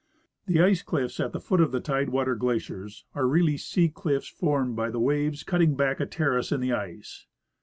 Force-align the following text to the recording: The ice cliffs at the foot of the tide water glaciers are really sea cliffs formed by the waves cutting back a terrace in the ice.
The 0.47 0.59
ice 0.59 0.81
cliffs 0.81 1.19
at 1.19 1.31
the 1.31 1.39
foot 1.39 1.61
of 1.61 1.71
the 1.71 1.79
tide 1.79 2.09
water 2.09 2.33
glaciers 2.33 3.05
are 3.13 3.27
really 3.27 3.55
sea 3.55 3.87
cliffs 3.87 4.27
formed 4.27 4.75
by 4.75 4.89
the 4.89 4.99
waves 4.99 5.43
cutting 5.43 5.75
back 5.75 5.99
a 5.99 6.07
terrace 6.07 6.51
in 6.51 6.59
the 6.59 6.73
ice. 6.73 7.27